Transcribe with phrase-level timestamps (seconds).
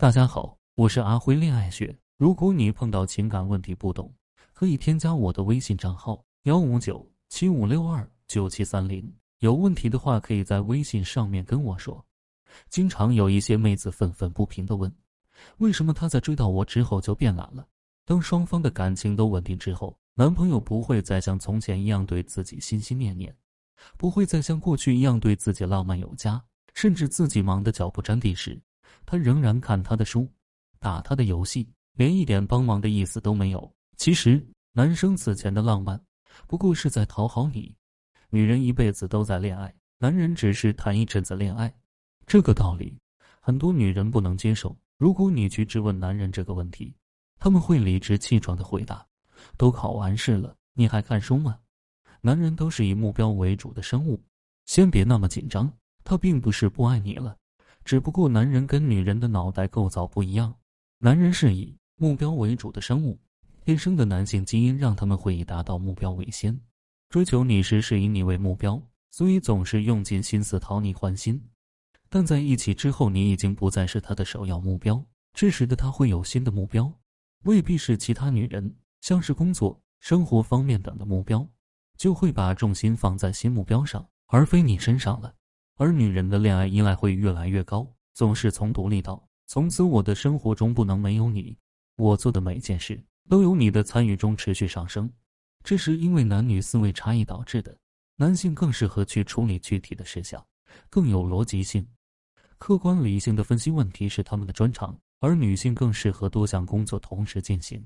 [0.00, 1.94] 大家好，我是阿辉恋爱学。
[2.16, 4.10] 如果你碰到情感问题不懂，
[4.54, 9.12] 可以添加我的微信账号幺五九七五六二九七三零。
[9.40, 12.02] 有问题的话，可以在微信上面跟我说。
[12.70, 14.90] 经常有一些妹子愤愤不平的问：
[15.58, 17.66] 为什么他在追到我之后就变懒了？
[18.06, 23.36] 当双方的感情都稳定之后，男朋友不会再像从前一样对自己心心念念，
[23.98, 26.42] 不会再像过去一样对自己浪漫有加，
[26.72, 28.58] 甚至自己忙得脚不沾地时，
[29.04, 30.28] 他仍然看他的书，
[30.78, 31.68] 打他的游戏。
[31.94, 33.70] 连一点帮忙的意思都没有。
[33.96, 36.00] 其实，男生此前的浪漫，
[36.46, 37.74] 不过是在讨好你。
[38.30, 41.70] 女人一辈子都在恋爱，男人只是谈一阵子恋爱。
[42.26, 42.96] 这个道理，
[43.42, 44.74] 很多女人不能接受。
[44.96, 46.94] 如果你去质问男人这个问题，
[47.38, 49.06] 他们会理直气壮的回答
[49.58, 51.58] ：“都考完试了，你还看书吗？”
[52.22, 54.22] 男人都是以目标为主的生物。
[54.64, 55.70] 先别那么紧张，
[56.04, 57.36] 他并不是不爱你了，
[57.90, 60.54] 只不过男人跟女人的脑袋构造不一样，
[61.00, 61.76] 男人是以。
[61.96, 63.18] 目标为主的生物，
[63.64, 66.56] 天生的男性基因让他们会以达到目标为先。
[67.08, 71.44] 追求你时是以你为目标，所以总是用尽心思讨你欢心。
[72.08, 75.04] 但在一起之后，你已经不再是他的首要目标。
[75.34, 76.88] 这时的他会有新的目标，
[77.42, 81.44] 未必是其他女人，像是工作、生活方面等的目标，
[81.96, 85.34] 就会把重心放在新目标上，而非你身上了。
[85.80, 91.56] 而女人的恋爱依赖会越来越高，总是从独立到从此我的生活中不能没有你。
[91.96, 95.10] 我做的每件事都有你的参与中持续上升，
[95.64, 97.74] 这是因为男女思维差异导致的。
[98.16, 100.44] 男性更适合去处理具体的事项，
[100.90, 101.88] 更有逻辑性、
[102.58, 107.82] 客观理性的分析问题是他们的专长，而女性更适合多项工作同时进行，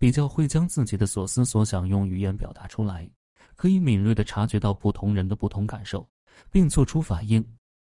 [0.00, 3.08] 比较会将自己的所思所想用语言表达出来，
[3.54, 6.04] 可以敏锐地察觉到不同人的不同感受，
[6.50, 7.42] 并做出反应。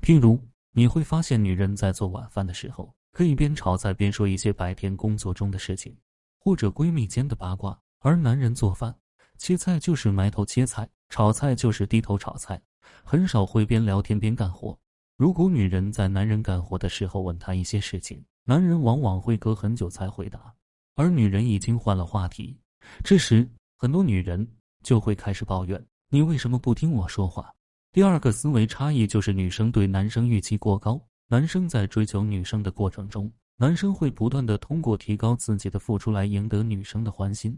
[0.00, 0.40] 譬如，
[0.72, 2.94] 你会发现女人在做晚饭的时候。
[3.14, 5.96] 可以边炒菜边说一些白天工作中的事情，
[6.40, 7.78] 或者闺蜜间的八卦。
[8.00, 8.92] 而男人做饭、
[9.38, 12.60] 切菜就是埋头切菜，炒菜就是低头炒菜，
[13.04, 14.76] 很少会边聊天边干活。
[15.16, 20.52] 如果女人在男人干活的时候问他一些事情，男人往往会隔很久才回答，
[20.96, 22.58] 而女人已经换了话题。
[23.04, 24.44] 这时，很多女人
[24.82, 27.54] 就会开始抱怨：“你为什么不听我说话？”
[27.94, 31.00] 第二个思维差异就是女生对男生预期过高。
[31.28, 37.56] 男生在追求女生的过程中，男生会不断的通过提高自己的付出来赢得女生的欢心。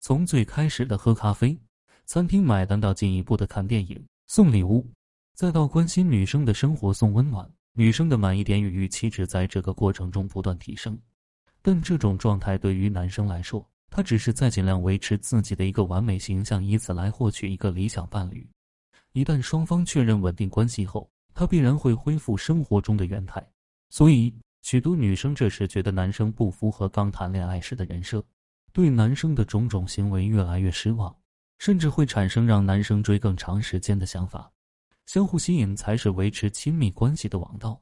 [0.00, 1.56] 从最开始的喝咖啡、
[2.04, 4.84] 餐厅买单，到进一步的看电影、送礼物，
[5.34, 10.98] 再到关心女生的生活、送温暖，女生的满意点与预期值在这个过程中不断提升。
[11.62, 18.44] 但这种状态对于男生来说，他只是在尽量维持自己的一个完美形象，以此来获取一个理想伴侣。
[19.16, 23.42] 一旦双方确认稳定关系后，他必然会恢复生活中的原态，
[23.88, 28.22] 所以许多女生这时觉得男生不符合刚谈恋爱时的人设，
[28.74, 31.16] 对男生的种种行为越来越失望，
[31.58, 34.52] 甚至会产生让男生追更长时间的想法。
[35.06, 37.80] 相互吸引才是维持亲密关系的王道，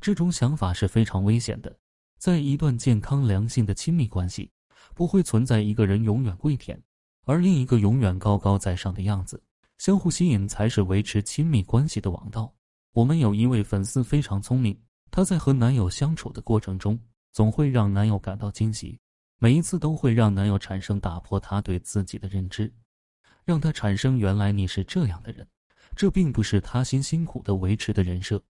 [0.00, 1.72] 这种想法是非常危险的。
[2.18, 4.50] 在一段健康良性的亲密关系，
[4.92, 6.82] 不会存在一个人永远跪舔，
[7.26, 9.40] 而另一个永远高高在上的样子。
[9.84, 12.50] 相互吸引才是维持亲密关系的王道。
[12.94, 14.74] 我们有一位粉丝非常聪明，
[15.10, 16.98] 她在和男友相处的过程中，
[17.32, 18.98] 总会让男友感到惊喜，
[19.38, 22.72] 每一次都会让男友产生打破他对自己的认知，
[23.44, 25.46] 让他产生原来你是这样的人。
[25.94, 28.42] 这并不是他辛辛苦的维持的人设，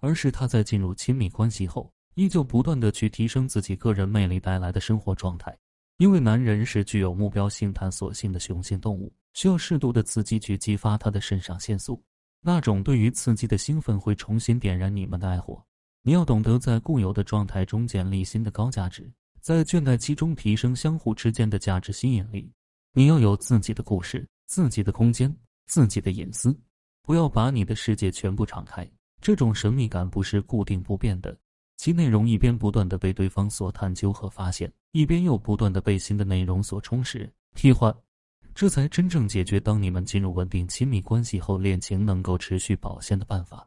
[0.00, 5.54] 而是他在进入亲密关系后，依旧不断的去提升自己个人魅力带来的生活状态。
[5.98, 12.00] 因为男人是具有目标性、探索性的雄性动物，需要适度的刺激去激发他的肾上腺素。
[12.40, 15.60] 那种对于刺激的兴奋会重新点燃你们的爱火。
[16.02, 19.10] 你要懂得在固有的状态中建立新的高价值，
[19.40, 22.48] 在倦怠期中提升相互之间的价值吸引力。
[22.92, 25.36] 你要有自己的故事、自己的空间、
[25.66, 26.56] 自己的隐私，
[27.02, 28.88] 不要把你的世界全部敞开。
[29.20, 31.36] 这种神秘感不是固定不变的，
[31.78, 37.94] 其内容一边不断的被对方所探究和发现，一边又不断的被新的内容所充实、替换。
[38.52, 43.64] 这才真正解决当你们进入稳定亲密关系后，恋情能够持续保鲜的办法。